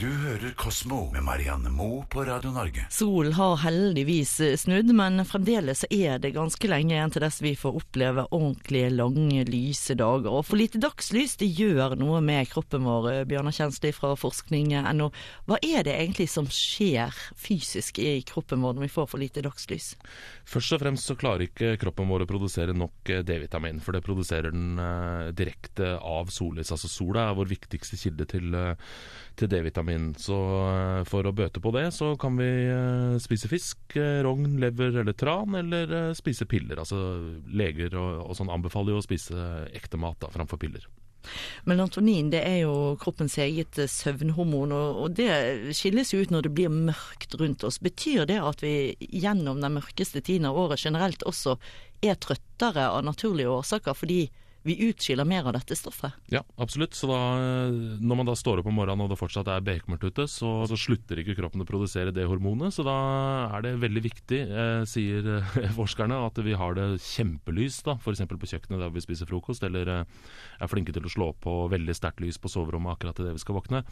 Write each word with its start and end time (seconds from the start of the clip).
Du 0.00 0.08
hører 0.08 0.54
Kosmo 0.56 1.10
med 1.12 1.20
Marianne 1.26 1.68
Moe 1.68 2.06
på 2.08 2.22
Radio 2.24 2.48
Norge. 2.54 2.86
Solen 2.88 3.34
har 3.36 3.58
heldigvis 3.60 4.30
snudd, 4.62 4.88
men 4.96 5.20
fremdeles 5.28 5.82
er 5.92 6.16
det 6.22 6.30
ganske 6.32 6.70
lenge 6.72 6.94
igjen 6.94 7.12
til 7.12 7.20
dess 7.20 7.42
vi 7.44 7.52
får 7.58 7.76
oppleve 7.82 8.24
ordentlige, 8.32 8.88
lange, 8.94 9.42
lyse 9.44 9.92
dager. 10.00 10.30
Og 10.32 10.46
for 10.48 10.56
lite 10.56 10.80
dagslys 10.80 11.34
det 11.42 11.50
gjør 11.52 11.98
noe 12.00 12.22
med 12.24 12.48
kroppen 12.48 12.86
vår, 12.88 13.26
Bjørnar 13.28 13.52
Kjensli 13.52 13.90
fra 13.92 14.14
forskning.no. 14.16 15.10
Hva 15.50 15.60
er 15.60 15.84
det 15.84 15.98
egentlig 15.98 16.30
som 16.32 16.48
skjer 16.48 17.20
fysisk 17.36 18.00
i 18.00 18.22
kroppen 18.24 18.64
vår 18.64 18.78
når 18.78 18.86
vi 18.86 18.90
får 18.96 19.10
for 19.12 19.20
lite 19.20 19.44
dagslys? 19.44 19.90
Først 20.48 20.78
og 20.78 20.82
fremst 20.86 21.12
så 21.12 21.18
klarer 21.20 21.44
ikke 21.50 21.74
kroppen 21.84 22.08
vår 22.08 22.24
å 22.24 22.30
produsere 22.32 22.72
nok 22.72 23.12
eh, 23.12 23.20
D-vitamin, 23.20 23.84
for 23.84 23.92
det 23.92 24.04
produserer 24.08 24.48
den 24.56 24.80
eh, 24.80 25.28
direkte 25.36 25.92
av 26.00 26.32
sollys. 26.32 26.72
Altså 26.72 26.88
sola 26.88 27.28
er 27.28 27.38
vår 27.42 27.52
viktigste 27.52 28.00
kilde 28.00 28.30
til, 28.32 28.48
eh, 28.56 28.90
til 29.36 29.52
D-vitamin. 29.52 29.89
Så 30.20 30.36
eh, 30.70 31.02
for 31.08 31.26
å 31.26 31.34
bøte 31.34 31.62
på 31.62 31.72
det, 31.74 31.88
så 31.96 32.12
kan 32.20 32.38
vi 32.38 32.48
eh, 32.70 33.18
spise 33.22 33.50
fisk, 33.50 33.78
eh, 33.96 34.20
rogn, 34.26 34.58
lever 34.62 35.00
eller 35.02 35.16
tran, 35.16 35.56
eller 35.58 36.12
spise 36.18 36.46
piller. 36.50 36.80
Altså 36.82 36.98
leger 37.46 37.96
og, 37.98 38.26
og 38.30 38.38
sånn 38.38 38.52
anbefaler 38.52 38.94
jo 38.94 39.02
å 39.02 39.06
spise 39.06 39.52
ekte 39.74 40.00
mat 40.00 40.20
da, 40.22 40.32
framfor 40.34 40.60
piller. 40.60 40.86
Melatonin 41.68 42.30
det 42.32 42.40
er 42.48 42.62
jo 42.62 42.96
kroppens 43.00 43.36
eget 43.42 43.76
søvnhormon, 43.92 44.72
og 44.72 45.16
det 45.18 45.28
skilles 45.76 46.14
jo 46.14 46.22
ut 46.22 46.32
når 46.32 46.46
det 46.46 46.52
blir 46.56 46.72
mørkt 46.72 47.36
rundt 47.40 47.64
oss. 47.68 47.80
Betyr 47.82 48.24
det 48.30 48.38
at 48.40 48.64
vi 48.64 48.94
gjennom 49.00 49.60
den 49.60 49.76
mørkeste 49.76 50.22
tiden 50.24 50.48
av 50.48 50.58
året 50.60 50.80
generelt 50.80 51.26
også 51.28 51.58
er 52.00 52.16
trøttere 52.16 52.88
av 52.88 53.04
naturlige 53.04 53.52
årsaker 53.52 53.98
fordi 53.98 54.22
vi 54.66 54.76
utskiller 54.88 55.24
mer 55.28 55.46
av 55.48 55.54
dette 55.56 55.76
stoffet? 55.78 56.16
Ja, 56.32 56.42
absolutt. 56.60 56.94
Så 56.96 57.08
da, 57.10 57.18
eh, 57.40 57.76
når 58.00 58.20
man 58.20 58.28
da 58.28 58.36
står 58.36 58.60
opp 58.60 58.68
om 58.70 58.76
morgenen 58.76 59.06
og 59.06 59.12
det 59.12 59.18
fortsatt 59.20 59.48
er 59.48 59.64
bekmørkt 59.64 60.04
ute, 60.04 60.26
så, 60.28 60.52
så 60.68 60.78
slutter 60.78 61.22
ikke 61.22 61.36
kroppen 61.38 61.64
å 61.64 61.68
produsere 61.68 62.14
det 62.14 62.26
hormonet. 62.28 62.74
Så 62.76 62.84
da 62.86 62.96
er 63.56 63.66
det 63.66 63.74
veldig 63.82 64.04
viktig, 64.04 64.40
eh, 64.48 64.82
sier 64.90 65.30
eh, 65.38 65.58
forskerne, 65.78 66.20
at 66.28 66.40
vi 66.44 66.56
har 66.58 66.76
det 66.76 66.88
kjempelys, 67.06 67.82
da, 67.86 67.96
f.eks. 68.00 68.26
på 68.28 68.52
kjøkkenet 68.54 68.84
der 68.84 68.92
vi 68.94 69.04
spiser 69.04 69.30
frokost, 69.30 69.64
eller 69.66 69.94
eh, 69.94 70.18
er 70.60 70.72
flinke 70.72 70.94
til 70.96 71.08
å 71.08 71.14
slå 71.14 71.32
på 71.40 71.62
veldig 71.72 71.96
sterkt 71.96 72.20
lys 72.24 72.40
på 72.40 72.52
soverommet 72.52 72.98
akkurat 72.98 73.22
idet 73.22 73.38
vi 73.38 73.44
skal 73.44 73.56
våkne. 73.60 73.84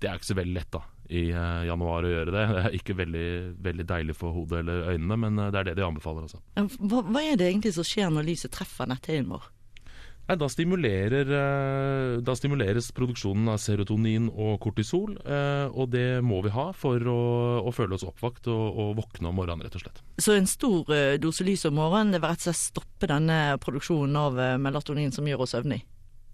Det 0.00 0.08
er 0.08 0.16
ikke 0.16 0.30
så 0.30 0.36
veldig 0.38 0.56
lett 0.56 0.70
da, 0.72 0.80
i 1.12 1.22
eh, 1.28 1.62
januar 1.68 2.06
å 2.06 2.12
gjøre 2.12 2.34
det. 2.34 2.44
Det 2.54 2.60
er 2.64 2.76
ikke 2.78 2.98
veldig, 2.98 3.30
veldig 3.62 3.86
deilig 3.94 4.16
for 4.16 4.34
hodet 4.34 4.62
eller 4.62 4.92
øynene, 4.94 5.22
men 5.26 5.38
eh, 5.38 5.50
det 5.52 5.60
er 5.60 5.70
det 5.70 5.78
de 5.80 5.86
anbefaler. 5.86 6.26
altså. 6.26 6.42
Hva, 6.80 7.02
hva 7.06 7.24
er 7.24 7.40
det 7.40 7.50
egentlig 7.50 7.74
som 7.76 7.86
skjer 7.86 8.12
når 8.14 8.30
lyset 8.30 8.54
treffer 8.54 8.88
netthinnen 8.90 9.30
vår? 9.34 9.48
Nei, 10.30 10.36
da, 10.38 10.46
eh, 10.46 12.20
da 12.22 12.34
stimuleres 12.38 12.92
produksjonen 12.94 13.48
av 13.50 13.56
serotonin 13.58 14.28
og 14.30 14.60
kortisol, 14.62 15.16
eh, 15.26 15.66
og 15.74 15.90
det 15.90 16.22
må 16.22 16.38
vi 16.44 16.52
ha 16.54 16.68
for 16.70 17.02
å, 17.02 17.22
å 17.66 17.72
føle 17.74 17.96
oss 17.96 18.06
oppvakt 18.06 18.46
og, 18.46 18.78
og 18.78 18.92
våkne 19.00 19.32
om 19.32 19.40
morgenen, 19.40 19.66
rett 19.66 19.74
og 19.74 19.82
slett. 19.82 19.98
Så 20.22 20.36
en 20.38 20.46
stor 20.46 20.86
eh, 20.94 21.16
dose 21.18 21.42
lys 21.42 21.66
om 21.66 21.74
morgenen 21.80 22.14
det 22.14 22.22
vil 22.22 22.30
rett 22.30 22.44
og 22.44 22.46
slett 22.46 22.62
stoppe 22.62 23.10
denne 23.10 23.40
produksjonen 23.58 24.20
av 24.22 24.38
melatonin 24.62 25.10
som 25.10 25.26
gjør 25.26 25.48
oss 25.48 25.56
søvnig? 25.56 25.82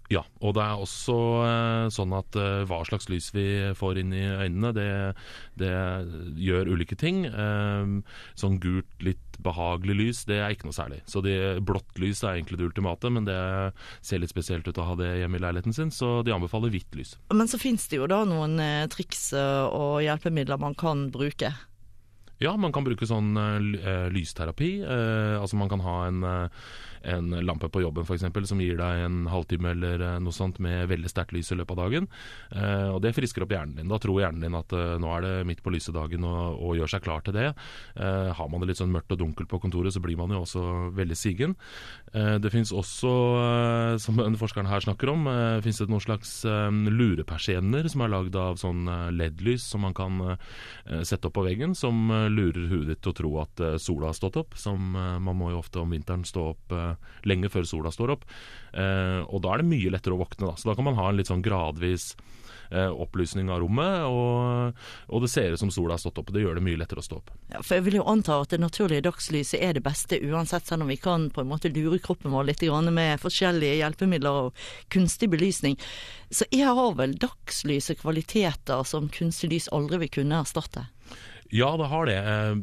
Ja, 0.07 0.21
og 0.39 0.53
det 0.55 0.63
er 0.63 0.79
også 0.79 1.15
eh, 1.43 1.85
sånn 1.91 2.13
at 2.15 2.35
eh, 2.39 2.63
hva 2.69 2.79
slags 2.87 3.09
lys 3.11 3.27
vi 3.35 3.47
får 3.75 3.99
inn 3.99 4.13
i 4.15 4.23
øynene, 4.23 4.71
det, 4.75 4.89
det 5.59 5.73
gjør 6.39 6.71
ulike 6.71 6.95
ting. 6.99 7.25
Eh, 7.27 7.91
sånn 8.39 8.55
gult, 8.63 8.87
litt 9.03 9.39
behagelig 9.43 9.97
lys, 9.99 10.23
det 10.29 10.39
er 10.39 10.55
ikke 10.55 10.69
noe 10.69 10.77
særlig. 10.77 11.01
Så 11.11 11.21
de, 11.25 11.35
blått 11.59 11.99
lys 11.99 12.23
er 12.23 12.37
egentlig 12.37 12.61
det 12.61 12.69
ultimate, 12.69 13.11
men 13.11 13.27
det 13.27 13.37
ser 13.99 14.23
litt 14.23 14.31
spesielt 14.31 14.67
ut 14.69 14.79
å 14.79 14.87
ha 14.93 14.95
det 14.97 15.11
hjemme 15.19 15.41
i 15.41 15.43
leiligheten 15.43 15.75
sin, 15.75 15.91
så 15.93 16.21
de 16.23 16.33
anbefaler 16.35 16.71
hvitt 16.73 16.95
lys. 16.97 17.17
Men 17.35 17.51
så 17.51 17.59
finnes 17.59 17.85
det 17.91 17.99
jo 17.99 18.07
da 18.09 18.23
noen 18.27 18.57
triks 18.93 19.29
og 19.35 19.99
hjelpemidler 20.05 20.61
man 20.61 20.77
kan 20.79 21.09
bruke. 21.13 21.51
Ja, 22.37 22.51
man 22.53 22.73
kan 22.73 22.85
bruke 22.85 23.07
sånn 23.09 23.33
uh, 23.33 24.09
lysterapi. 24.13 24.77
Uh, 24.85 25.41
altså 25.41 25.57
man 25.57 25.71
kan 25.71 25.81
ha 25.81 25.95
en, 26.05 26.21
uh, 26.21 26.67
en 27.07 27.31
lampe 27.41 27.69
på 27.73 27.81
jobben 27.81 28.05
f.eks. 28.05 28.27
som 28.45 28.61
gir 28.61 28.77
deg 28.77 29.01
en 29.07 29.23
halvtime 29.31 29.71
eller 29.73 30.03
noe 30.21 30.35
sånt 30.35 30.59
med 30.61 30.85
veldig 30.91 31.09
sterkt 31.09 31.33
lys 31.33 31.49
i 31.53 31.57
løpet 31.57 31.73
av 31.73 31.79
dagen. 31.85 32.07
Og 32.91 32.97
det 33.03 33.13
frisker 33.15 33.45
opp 33.45 33.53
hjernen 33.53 33.77
din. 33.77 33.87
Da 33.87 33.99
tror 34.01 34.19
hjernen 34.19 34.43
din 34.43 34.57
at 34.57 34.73
nå 34.73 35.11
er 35.13 35.23
det 35.23 35.31
midt 35.47 35.61
på 35.63 35.71
lyse 35.71 35.93
dagen 35.95 36.25
og, 36.27 36.57
og 36.57 36.75
gjør 36.75 36.91
seg 36.91 37.05
klar 37.05 37.23
til 37.23 37.37
det. 37.37 37.45
Har 37.95 38.49
man 38.51 38.59
det 38.59 38.71
litt 38.71 38.81
sånn 38.81 38.91
mørkt 38.91 39.13
og 39.15 39.21
dunkelt 39.21 39.47
på 39.47 39.61
kontoret, 39.63 39.93
så 39.95 40.01
blir 40.03 40.17
man 40.19 40.33
jo 40.35 40.41
også 40.41 40.65
veldig 40.97 41.17
sigen. 41.17 41.55
Det 42.11 42.51
fins 42.51 42.73
også, 42.75 43.13
som 44.03 44.19
forskeren 44.41 44.67
her 44.67 44.83
snakker 44.83 45.13
om, 45.13 45.29
uh, 45.29 45.61
finnes 45.63 45.79
det 45.79 45.87
noen 45.93 46.03
slags 46.03 46.33
lurepersienner 46.43 47.87
som 47.93 48.03
er 48.03 48.13
lagd 48.17 48.35
av 48.41 48.59
sånn 48.59 48.83
LED-lys 49.15 49.69
som 49.71 49.85
man 49.87 49.95
kan 49.95 50.19
sette 51.07 51.29
opp 51.29 51.37
på 51.37 51.47
veggen, 51.47 51.77
som 51.77 52.11
lurer 52.31 52.67
huet 52.71 52.87
ditt 52.91 53.01
til 53.05 53.13
å 53.13 53.17
tro 53.17 53.33
at 53.43 53.61
eh, 53.63 53.77
sola 53.81 54.11
har 54.11 54.17
stått 54.17 54.39
opp. 54.39 54.57
Som 54.59 54.95
eh, 54.95 55.17
man 55.23 55.37
må 55.39 55.51
jo 55.53 55.61
ofte 55.61 55.81
om 55.81 55.93
vinteren 55.93 56.25
stå 56.27 56.49
opp 56.53 56.73
eh, 56.75 56.95
lenge 57.27 57.51
før 57.53 57.67
sola 57.67 57.93
står 57.93 58.17
opp. 58.17 58.27
Og 58.77 59.39
da 59.41 59.53
er 59.53 59.63
det 59.63 59.71
mye 59.71 59.89
lettere 59.89 60.13
å 60.13 60.19
våkne, 60.19 60.51
da. 60.51 60.57
Så 60.59 60.69
da 60.69 60.75
kan 60.77 60.85
man 60.85 60.97
ha 60.99 61.07
en 61.09 61.17
litt 61.17 61.31
sånn 61.31 61.41
gradvis 61.41 62.11
opplysning 62.67 63.47
av 63.47 63.61
rommet, 63.63 64.03
og, 64.11 64.75
og 65.07 65.21
det 65.23 65.29
ser 65.31 65.53
ut 65.55 65.61
som 65.61 65.69
sola 65.71 65.95
har 65.95 66.01
stått 66.01 66.19
opp, 66.19 66.33
det 66.35 66.41
gjør 66.43 66.59
det 66.59 66.63
mye 66.65 66.79
lettere 66.81 66.99
å 66.99 67.05
stå 67.05 67.21
opp. 67.21 67.31
Ja, 67.53 67.61
for 67.63 67.77
jeg 67.77 67.85
vil 67.85 67.97
jo 68.01 68.07
anta 68.11 68.35
at 68.43 68.51
det 68.51 68.59
naturlige 68.59 69.05
dagslyset 69.05 69.63
er 69.63 69.77
det 69.77 69.85
beste 69.85 70.19
uansett, 70.19 70.67
selv 70.67 70.83
om 70.83 70.91
vi 70.91 70.99
kan 70.99 71.29
på 71.31 71.41
en 71.41 71.49
måte 71.49 71.71
lure 71.71 72.01
kroppen 72.03 72.35
vår 72.35 72.49
litt 72.49 72.65
med 72.91 73.23
forskjellige 73.23 73.79
hjelpemidler 73.79 74.41
og 74.41 74.67
kunstig 74.93 75.31
belysning. 75.31 75.79
Så 76.27 76.43
jeg 76.51 76.67
har 76.67 76.99
vel 76.99 77.15
dagslyset 77.17 78.03
kvaliteter 78.03 78.83
som 78.83 79.07
kunstig 79.15 79.53
lys 79.55 79.71
aldri 79.71 80.03
vil 80.03 80.15
kunne 80.19 80.43
erstatte. 80.43 80.89
Ja, 81.55 81.69
det 81.79 81.85
har 81.87 82.05
det. 82.09 82.17
Eh, 82.17 82.55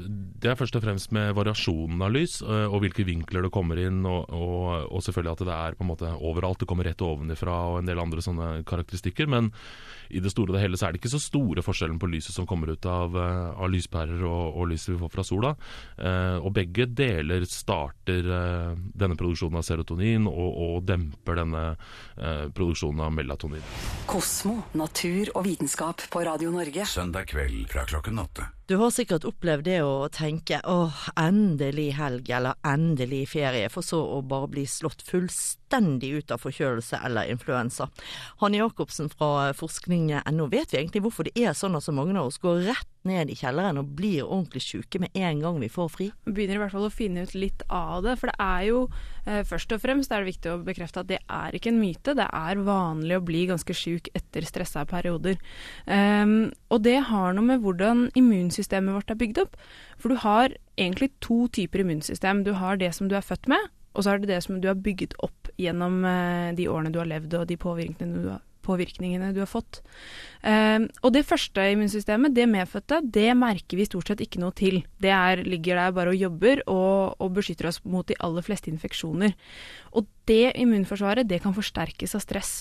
Det 0.44 0.50
er 0.50 0.58
først 0.60 0.76
og 0.76 0.82
fremst 0.84 1.12
med 1.16 1.32
variasjonen 1.34 2.02
av 2.04 2.10
lys, 2.12 2.42
eh, 2.42 2.66
og 2.68 2.82
hvilke 2.82 3.04
vinkler 3.08 3.46
det 3.46 3.50
kommer 3.54 3.78
inn, 3.80 4.02
og, 4.04 4.28
og, 4.28 4.90
og 4.92 5.00
selvfølgelig 5.00 5.32
at 5.32 5.44
det 5.48 5.54
er 5.54 5.76
på 5.78 5.84
en 5.86 5.88
måte 5.88 6.10
overalt. 6.20 6.58
Det 6.60 6.68
kommer 6.68 6.84
rett 6.84 7.00
ovenifra 7.00 7.54
og 7.70 7.78
en 7.78 7.86
del 7.88 7.98
andre 8.02 8.20
sånne 8.20 8.48
karakteristikker. 8.68 9.26
Men 9.30 9.48
i 10.12 10.20
det 10.20 10.30
store 10.34 10.52
og 10.52 10.58
det 10.58 10.62
hele 10.66 10.76
så 10.76 10.86
er 10.88 10.92
det 10.92 11.00
ikke 11.00 11.14
så 11.14 11.20
store 11.22 11.64
forskjellen 11.64 11.96
på 12.02 12.10
lyset 12.12 12.36
som 12.36 12.44
kommer 12.46 12.74
ut 12.74 12.84
av, 12.84 13.16
eh, 13.16 13.56
av 13.56 13.70
lyspærer 13.72 14.20
og, 14.28 14.58
og 14.60 14.68
lyset 14.68 14.92
vi 14.92 14.98
får 15.00 15.12
fra 15.16 15.24
sola. 15.24 15.54
Eh, 15.96 16.36
Og 16.44 16.52
begge 16.52 16.84
deler 16.92 17.46
starter 17.48 18.26
denne 18.94 19.16
produksjonen 19.16 19.56
av 19.56 19.64
serotonin 19.64 20.26
og, 20.28 20.50
og 20.66 20.84
demper 20.84 21.38
denne 21.40 21.62
produksjonen 22.54 23.00
av 23.06 23.14
melatonin. 23.16 23.64
Kosmo, 24.10 24.58
natur 24.76 25.32
og 25.34 25.46
vitenskap 25.48 26.04
på 26.12 26.24
Radio 26.26 26.52
Norge. 26.52 26.84
Søndag 26.90 27.30
kveld 27.32 27.64
fra 27.72 27.86
klokken 27.88 28.20
åtte. 28.20 28.50
Du 28.66 28.78
har 28.80 28.88
sikkert 28.96 29.26
opplevd 29.28 29.66
det 29.66 29.82
å 29.84 30.06
tenke 30.08 30.56
åh, 30.64 31.00
endelig 31.20 31.90
helg 31.98 32.30
eller 32.32 32.56
endelig 32.64 33.26
ferie, 33.34 33.68
for 33.68 33.84
så 33.84 33.98
å 34.00 34.22
bare 34.24 34.48
bli 34.54 34.64
slått 34.64 35.04
fullstendig 35.04 36.14
ut 36.16 36.32
av 36.32 36.40
forkjølelse 36.40 37.02
eller 37.04 37.28
influensa. 37.28 37.90
Hanne 38.40 38.62
Jacobsen 38.62 39.12
fra 39.12 39.50
forskning.no, 39.52 40.48
vet 40.48 40.72
vi 40.72 40.80
egentlig 40.80 41.04
hvorfor 41.04 41.28
det 41.28 41.36
er 41.44 41.52
sånn 41.52 41.76
at 41.76 41.84
så 41.84 41.92
mange 41.92 42.16
av 42.16 42.30
oss 42.30 42.40
går 42.40 42.64
rett 42.70 42.88
ned 43.04 43.28
i 43.28 43.36
kjelleren 43.36 43.82
og 43.82 43.90
blir 43.98 44.24
ordentlig 44.24 44.62
syke 44.64 44.96
med 45.02 45.12
en 45.12 45.42
gang 45.44 45.58
vi 45.60 45.68
får 45.68 45.90
fri? 45.92 46.06
begynner 46.24 46.56
i 46.56 46.60
hvert 46.62 46.72
fall 46.72 46.86
å 46.88 46.92
finne 46.94 47.26
ut 47.26 47.34
litt 47.36 47.60
av 47.68 48.00
det. 48.06 48.14
For 48.16 48.32
det 48.32 48.36
er 48.40 48.62
jo 48.70 48.78
eh, 49.28 49.42
først 49.44 49.76
og 49.76 49.82
fremst 49.82 50.08
er 50.08 50.24
det 50.24 50.30
viktig 50.30 50.54
å 50.54 50.62
bekrefte 50.64 51.02
at 51.04 51.10
det 51.10 51.20
er 51.20 51.52
ikke 51.52 51.68
en 51.74 51.82
myte. 51.82 52.16
Det 52.16 52.24
er 52.24 52.64
vanlig 52.64 53.18
å 53.20 53.26
bli 53.28 53.44
ganske 53.52 53.76
sjuk 53.76 54.08
etter 54.16 54.48
stressa 54.48 54.86
perioder. 54.88 55.36
Um, 55.84 56.48
og 56.72 56.80
det 56.88 56.96
har 57.10 57.36
noe 57.36 57.44
med 57.52 57.60
hvordan 57.60 58.06
immunsystemet 58.16 58.53
vårt 58.58 59.10
er 59.10 59.20
bygd 59.20 59.38
opp. 59.38 59.56
For 59.98 60.08
du 60.08 60.16
har 60.16 60.54
egentlig 60.76 61.12
to 61.20 61.48
typer 61.48 61.80
immunsystem. 61.80 62.44
Du 62.44 62.52
har 62.52 62.76
det 62.76 62.94
som 62.94 63.08
du 63.08 63.16
er 63.16 63.22
født 63.22 63.48
med, 63.48 63.70
og 63.94 64.04
så 64.04 64.14
er 64.14 64.18
det 64.18 64.28
det 64.28 64.42
som 64.42 64.60
du 64.60 64.68
har 64.68 64.74
bygget 64.74 65.14
opp 65.22 65.50
gjennom 65.58 66.04
eh, 66.04 66.54
de 66.54 66.68
årene 66.68 66.92
du 66.92 66.98
har 66.98 67.06
levd 67.06 67.34
og 67.34 67.46
de 67.46 67.56
påvirkningene 67.56 68.22
du 68.22 68.30
har 68.32 68.42
påvirkningene 68.64 69.32
du 69.34 69.42
har 69.42 69.50
fått. 69.50 69.80
Ehm, 70.46 70.88
og 71.04 71.14
det 71.14 71.24
første 71.28 71.64
immunsystemet, 71.74 72.34
det 72.36 72.46
medfødte, 72.50 73.02
det 73.04 73.30
merker 73.38 73.80
vi 73.80 73.88
stort 73.88 74.10
sett 74.10 74.24
ikke 74.24 74.42
noe 74.42 74.54
til. 74.56 74.80
Det 75.02 75.12
er, 75.12 75.44
ligger 75.44 75.80
der 75.80 75.94
bare 75.96 76.14
og 76.14 76.20
jobber 76.20 76.64
og, 76.64 77.16
og 77.20 77.34
beskytter 77.38 77.70
oss 77.70 77.82
mot 77.84 78.08
de 78.08 78.18
aller 78.24 78.46
fleste 78.46 78.72
infeksjoner. 78.72 79.36
Og 79.92 80.08
det 80.30 80.54
immunforsvaret, 80.60 81.28
det 81.28 81.42
kan 81.44 81.56
forsterkes 81.56 82.16
av 82.16 82.24
stress. 82.24 82.54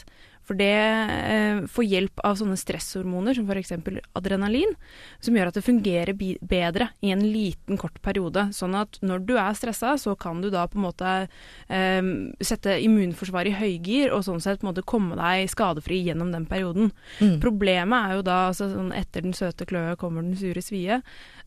For 0.47 0.59
det 0.59 0.71
eh, 0.73 1.61
får 1.71 1.87
hjelp 1.87 2.23
av 2.27 2.37
sånne 2.39 2.57
stresshormoner 2.59 3.37
som 3.37 3.47
f.eks. 3.47 3.73
adrenalin, 4.17 4.75
som 5.23 5.37
gjør 5.37 5.51
at 5.51 5.59
det 5.59 5.65
fungerer 5.65 6.17
bedre 6.17 6.89
i 7.01 7.13
en 7.15 7.23
liten, 7.23 7.79
kort 7.79 8.01
periode. 8.03 8.49
Sånn 8.55 8.75
at 8.77 8.99
når 9.01 9.23
du 9.27 9.35
er 9.37 9.55
stressa, 9.57 9.95
så 9.99 10.17
kan 10.19 10.41
du 10.43 10.49
da 10.53 10.65
på 10.67 10.79
en 10.79 10.87
måte 10.87 11.13
eh, 11.23 12.01
sette 12.43 12.77
immunforsvaret 12.83 13.53
i 13.53 13.59
høygir, 13.59 14.11
og 14.15 14.25
sånn 14.27 14.43
sett 14.43 14.61
på 14.61 14.67
en 14.67 14.73
måte 14.73 14.85
komme 14.87 15.17
deg 15.19 15.47
skadefri 15.51 16.01
gjennom 16.09 16.33
den 16.35 16.47
perioden. 16.49 16.91
Mm. 17.23 17.39
Problemet 17.43 18.09
er 18.09 18.19
jo 18.19 18.27
da, 18.27 18.39
altså 18.51 18.69
sånn 18.73 18.91
etter 18.95 19.23
den 19.25 19.37
søte 19.37 19.67
kløe 19.69 19.95
kommer 19.99 20.25
den 20.25 20.37
sure 20.39 20.63
svie, 20.63 21.01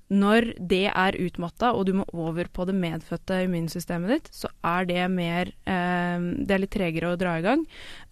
Når 0.07 0.53
det 0.71 0.85
er 0.93 1.17
utmatta, 1.19 1.73
og 1.75 1.89
du 1.89 1.97
må 1.99 2.05
over 2.15 2.47
på 2.47 2.67
det 2.69 2.77
medfødte 2.79 3.41
immunsystemet 3.43 4.13
ditt, 4.13 4.29
så 4.35 4.51
er 4.63 4.87
det 4.87 5.01
mer 5.11 5.51
eh, 5.67 6.27
Det 6.47 6.55
er 6.55 6.63
litt 6.63 6.75
tregere 6.77 7.11
å 7.11 7.19
dra 7.19 7.37
i 7.41 7.43
gang. 7.43 7.65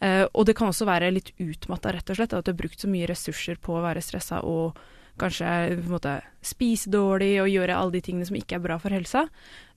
Eh, 0.02 0.25
og 0.26 0.49
det 0.49 0.56
kan 0.58 0.73
også 0.73 0.88
være 0.88 1.12
litt 1.14 1.31
utmatta, 1.38 1.93
rett 1.94 2.11
og 2.11 2.19
slett. 2.19 2.35
At 2.35 2.49
du 2.49 2.50
har 2.50 2.58
brukt 2.58 2.82
så 2.82 2.91
mye 2.91 3.06
ressurser 3.11 3.61
på 3.62 3.76
å 3.79 3.85
være 3.85 4.02
stressa 4.02 4.43
og 4.43 4.81
kanskje 5.23 5.46
en 5.46 5.85
måte, 5.87 6.17
spise 6.43 6.91
dårlig 6.91 7.37
og 7.44 7.52
gjøre 7.52 7.76
alle 7.79 7.94
de 7.94 8.02
tingene 8.02 8.26
som 8.26 8.38
ikke 8.38 8.58
er 8.58 8.64
bra 8.64 8.81
for 8.82 8.94
helsa. 8.94 9.29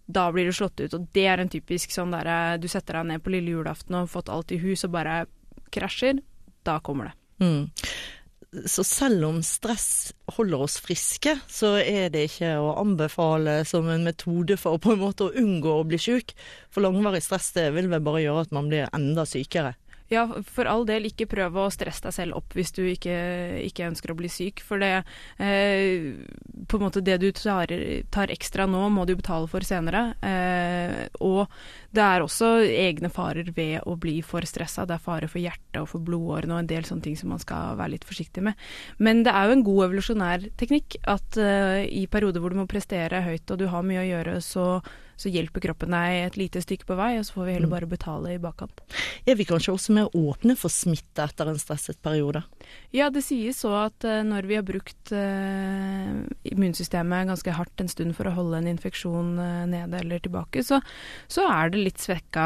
Da 0.08 0.26
blir 0.34 0.48
du 0.48 0.56
slått 0.56 0.80
ut, 0.80 0.94
og 0.96 1.06
det 1.14 1.28
er 1.30 1.44
en 1.44 1.52
typisk 1.52 1.94
sånn 1.94 2.16
der 2.16 2.58
du 2.58 2.66
setter 2.72 2.98
deg 2.98 3.12
ned 3.12 3.24
på 3.24 3.34
lille 3.34 3.54
julaften 3.54 3.94
og 3.94 4.06
har 4.08 4.14
fått 4.16 4.32
alt 4.34 4.54
i 4.56 4.62
hus 4.64 4.88
og 4.88 4.96
bare 4.96 5.26
krasjer. 5.76 6.24
Da 6.66 6.80
kommer 6.82 7.12
det. 7.12 7.18
Mm. 7.44 7.70
Så 8.48 8.84
selv 8.88 9.26
om 9.28 9.42
stress 9.44 10.14
holder 10.38 10.62
oss 10.64 10.78
friske, 10.80 11.34
så 11.52 11.74
er 11.82 12.08
det 12.14 12.30
ikke 12.30 12.54
å 12.64 12.78
anbefale 12.80 13.60
som 13.68 13.90
en 13.92 14.06
metode 14.08 14.56
for 14.60 14.80
på 14.80 14.94
en 14.96 15.02
måte 15.04 15.28
å 15.28 15.34
unngå 15.36 15.74
å 15.82 15.88
bli 15.88 16.00
syk. 16.00 16.32
For 16.72 16.86
langvarig 16.86 17.26
stress 17.26 17.52
det 17.58 17.68
vil 17.76 17.90
vel 17.92 18.06
bare 18.06 18.24
gjøre 18.24 18.46
at 18.48 18.56
man 18.56 18.72
blir 18.72 18.88
enda 18.96 19.28
sykere. 19.28 19.76
Ja, 20.08 20.24
for 20.48 20.68
all 20.72 20.86
del, 20.88 21.10
ikke 21.10 21.28
prøv 21.28 21.58
å 21.60 21.68
stresse 21.74 22.06
deg 22.06 22.16
selv 22.16 22.38
opp 22.40 22.54
hvis 22.56 22.72
du 22.78 22.84
ikke, 22.88 23.16
ikke 23.68 23.90
ønsker 23.90 24.14
å 24.14 24.16
bli 24.16 24.30
syk. 24.32 24.62
For 24.64 24.80
det 24.80 25.02
eh, 25.44 26.14
på 26.68 26.80
en 26.80 26.86
måte 26.86 27.04
det 27.04 27.18
du 27.20 27.28
tar, 27.36 27.74
tar, 28.14 28.32
ekstra 28.32 28.68
nå, 28.72 28.86
må 28.94 29.04
du 29.08 29.18
betale 29.20 29.50
for 29.52 29.68
senere. 29.68 30.14
Eh, 30.24 31.02
og 31.20 31.52
det 31.92 32.06
er 32.06 32.24
også 32.24 32.54
egne 32.64 33.12
farer 33.12 33.52
ved 33.56 33.84
å 33.84 33.98
bli 34.00 34.22
for 34.24 34.48
stressa. 34.48 34.86
Det 34.88 34.96
er 34.96 35.04
fare 35.04 35.28
for 35.32 35.44
hjertet 35.44 35.82
og 35.82 35.90
for 35.92 36.08
blodårene 36.08 36.56
og 36.56 36.64
en 36.64 36.72
del 36.72 36.88
sånne 36.88 37.10
ting 37.10 37.20
som 37.20 37.34
man 37.34 37.44
skal 37.44 37.76
være 37.80 37.98
litt 37.98 38.08
forsiktig 38.08 38.46
med. 38.48 38.56
Men 39.04 39.26
det 39.28 39.36
er 39.36 39.50
jo 39.50 39.58
en 39.58 39.66
god 39.68 39.90
evolusjonær 39.90 40.48
teknikk 40.62 41.02
at 41.04 41.42
eh, 41.42 41.84
i 41.84 42.08
perioder 42.08 42.44
hvor 42.44 42.56
du 42.56 42.62
må 42.62 42.70
prestere 42.70 43.26
høyt 43.28 43.52
og 43.52 43.60
du 43.60 43.68
har 43.74 43.84
mye 43.84 44.06
å 44.06 44.08
gjøre, 44.08 44.40
så 44.46 44.70
så 45.18 45.32
hjelper 45.34 45.64
kroppen 45.66 45.94
deg 45.96 46.16
et 46.22 46.38
lite 46.40 46.62
stykke 46.64 46.88
på 46.88 46.98
vei, 47.00 47.16
og 47.18 47.26
så 47.26 47.38
får 47.38 47.48
vi 47.48 47.56
heller 47.58 47.72
mm. 47.72 47.76
bare 47.76 47.90
betale 47.90 48.34
i 48.36 48.42
bakkant. 48.42 48.84
Er 49.28 49.38
vi 49.40 49.48
kanskje 49.50 49.74
også 49.74 49.96
mer 49.98 50.14
åpne 50.18 50.56
for 50.60 50.74
smitte 50.74 51.26
etter 51.26 51.50
en 51.50 51.62
stresset 51.62 52.00
periode? 52.06 52.44
Ja, 52.96 53.10
det 53.14 53.26
sies 53.26 53.64
så 53.64 53.74
at 53.80 54.06
uh, 54.06 54.22
når 54.28 54.50
vi 54.50 54.60
har 54.60 54.68
brukt 54.68 55.14
uh, 55.16 56.22
immunsystemet 56.48 57.32
ganske 57.32 57.56
hardt 57.58 57.84
en 57.84 57.92
stund 57.92 58.14
for 58.18 58.30
å 58.30 58.36
holde 58.38 58.62
en 58.62 58.70
infeksjon 58.76 59.34
uh, 59.42 59.66
nede 59.70 60.04
eller 60.04 60.22
tilbake, 60.24 60.64
så, 60.66 60.82
så 61.32 61.48
er 61.50 61.74
det 61.74 61.84
litt 61.88 62.04
svekka 62.04 62.46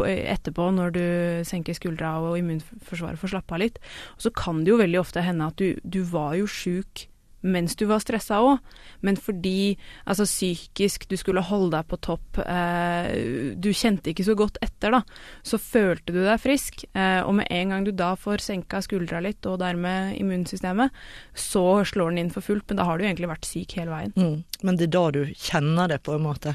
etterpå, 0.00 0.70
når 0.72 0.92
du 0.94 1.04
senker 1.44 1.76
skuldra 1.76 2.14
og 2.24 2.38
immunforsvaret 2.40 3.20
får 3.20 3.34
slappe 3.34 3.56
av 3.56 3.60
litt. 3.60 3.80
Og 4.16 4.24
så 4.24 4.32
kan 4.32 4.62
det 4.64 4.72
jo 4.72 4.80
veldig 4.80 5.00
ofte 5.02 5.24
hende 5.24 5.48
at 5.50 5.60
du, 5.60 5.76
du 5.84 6.00
var 6.08 6.38
jo 6.38 6.48
sjuk 6.48 7.04
mens 7.40 7.76
du 7.78 7.86
var 7.88 8.02
stressa 8.02 8.40
òg, 8.44 8.60
men 9.06 9.16
fordi 9.20 9.76
altså 10.04 10.26
psykisk 10.28 11.06
du 11.10 11.16
skulle 11.20 11.44
holde 11.44 11.72
deg 11.76 11.88
på 11.88 11.98
topp, 12.04 12.40
eh, 12.44 13.54
du 13.56 13.70
kjente 13.76 14.12
ikke 14.12 14.26
så 14.26 14.36
godt 14.38 14.60
etter, 14.64 14.96
da, 14.98 15.02
så 15.46 15.60
følte 15.60 16.14
du 16.14 16.20
deg 16.24 16.40
frisk. 16.42 16.84
Eh, 16.92 17.20
og 17.24 17.34
med 17.40 17.48
en 17.50 17.74
gang 17.74 17.86
du 17.86 17.92
da 17.96 18.12
får 18.18 18.44
senka 18.44 18.82
skuldra 18.84 19.22
litt, 19.24 19.46
og 19.48 19.60
dermed 19.62 20.16
immunsystemet, 20.20 20.92
så 21.34 21.64
slår 21.88 22.12
den 22.12 22.26
inn 22.26 22.34
for 22.34 22.44
fullt, 22.44 22.68
men 22.68 22.80
da 22.80 22.88
har 22.88 22.98
du 22.98 23.06
egentlig 23.06 23.30
vært 23.30 23.48
syk 23.48 23.76
hele 23.78 23.94
veien. 23.94 24.14
Mm, 24.16 24.49
men 24.66 24.78
det 24.78 24.88
er 24.88 24.94
da 24.94 25.04
du 25.14 25.20
kjenner 25.32 25.90
det, 25.90 26.00
på 26.06 26.14
en 26.16 26.24
måte. 26.24 26.54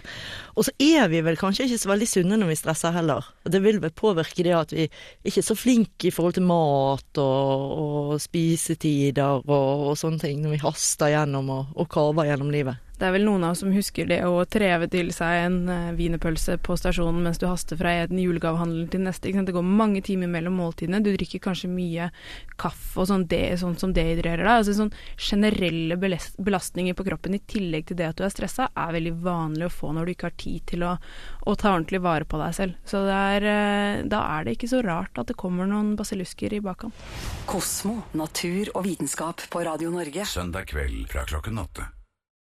Og 0.55 0.67
så 0.67 0.73
er 0.81 1.09
vi 1.11 1.23
vel 1.25 1.39
kanskje 1.39 1.67
ikke 1.67 1.81
så 1.81 1.91
veldig 1.91 2.09
sunne 2.09 2.39
når 2.39 2.51
vi 2.51 2.59
stresser 2.59 2.95
heller. 2.95 3.27
Og 3.45 3.53
Det 3.53 3.61
vil 3.65 3.81
vel 3.83 3.93
påvirke 3.95 4.45
det 4.45 4.55
at 4.57 4.73
vi 4.75 4.87
ikke 4.87 5.41
er 5.41 5.49
så 5.49 5.57
flinke 5.57 6.09
i 6.09 6.13
forhold 6.13 6.37
til 6.37 6.47
mat 6.47 7.21
og, 7.21 7.75
og 7.81 8.15
spisetider 8.23 9.41
og, 9.41 9.85
og 9.91 9.99
sånne 9.99 10.21
ting. 10.21 10.41
når 10.43 10.55
vi 10.55 10.63
haster 10.63 11.13
gjennom 11.13 11.51
og, 11.53 11.75
og 11.75 11.89
kaver 11.91 12.31
gjennom 12.31 12.53
livet. 12.53 12.84
Det 12.99 13.07
er 13.07 13.13
vel 13.15 13.25
noen 13.27 13.43
av 13.43 13.55
oss 13.55 13.61
som 13.63 13.73
husker 13.75 14.07
det 14.09 14.21
å 14.23 14.43
treve 14.47 14.87
til 14.91 15.11
seg 15.15 15.45
en 15.45 15.57
uh, 15.67 15.93
wienerpølse 15.97 16.57
på 16.63 16.77
stasjonen 16.79 17.25
mens 17.25 17.41
du 17.41 17.47
haster 17.49 17.79
fra 17.79 17.91
en 18.05 18.19
julegavehandel 18.19 18.87
til 18.91 19.03
neste. 19.05 19.33
Det 19.45 19.55
går 19.55 19.65
mange 19.65 20.01
timer 20.05 20.31
mellom 20.31 20.55
måltidene. 20.61 21.01
Du 21.03 21.11
drikker 21.13 21.43
kanskje 21.43 21.71
mye 21.71 22.09
kaffe 22.61 23.03
og 23.03 23.09
sånn, 23.09 23.25
det, 23.31 23.57
sånt 23.59 23.83
som 23.83 23.93
dehydrerer 23.95 24.45
deg. 24.45 24.51
Altså 24.61 24.75
sånn 24.77 24.93
generelle 25.17 25.97
belastninger 25.99 26.95
på 26.95 27.07
kroppen 27.07 27.35
i 27.35 27.41
tillegg 27.43 27.89
til 27.89 27.99
det 27.99 28.11
at 28.13 28.19
du 28.19 28.25
er 28.27 28.33
stressa, 28.33 28.69
er 28.71 28.95
veldig 28.95 29.15
vanlig 29.25 29.67
å 29.67 29.73
få 29.73 29.91
når 29.95 30.05
du 30.07 30.15
ikke 30.15 30.29
har 30.29 30.37
tid 30.45 30.67
til 30.71 30.87
å, 30.87 30.95
å 31.45 31.57
ta 31.59 31.73
ordentlig 31.73 32.03
vare 32.05 32.29
på 32.29 32.39
deg 32.41 32.55
selv. 32.57 32.79
Så 32.87 33.03
er, 33.11 33.49
uh, 33.49 34.05
da 34.07 34.23
er 34.37 34.47
det 34.47 34.55
ikke 34.55 34.71
så 34.71 34.83
rart 34.85 35.19
at 35.19 35.31
det 35.31 35.39
kommer 35.39 35.67
noen 35.69 35.95
basillusker 35.99 36.55
i 36.55 36.63
bakhånd. 36.63 36.95
Kosmo, 37.49 37.99
natur 38.17 38.71
og 38.73 38.85
vitenskap 38.87 39.45
på 39.51 39.67
Radio 39.67 39.91
Norge. 39.93 40.27
Søndag 40.29 40.71
kveld 40.71 41.05
fra 41.11 41.27
klokken 41.27 41.59
åtte. 41.61 41.94